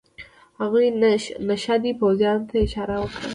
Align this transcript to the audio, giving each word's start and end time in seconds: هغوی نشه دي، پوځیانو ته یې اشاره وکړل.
هغوی 0.59 0.87
نشه 1.51 1.75
دي، 1.83 1.91
پوځیانو 2.01 2.47
ته 2.49 2.55
یې 2.57 2.63
اشاره 2.65 2.95
وکړل. 2.99 3.29